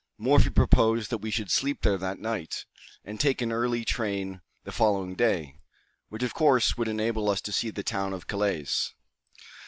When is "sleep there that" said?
1.51-2.17